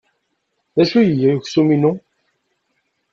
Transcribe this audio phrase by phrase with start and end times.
[0.75, 1.93] D acu ay iga i weksum-inu?